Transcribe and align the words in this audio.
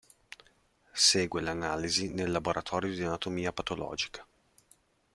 Segue 1.09 1.41
l'analisi 1.41 2.11
nel 2.11 2.31
laboratorio 2.31 2.91
di 2.91 3.03
anatomia 3.03 3.53
patologica. 3.53 4.25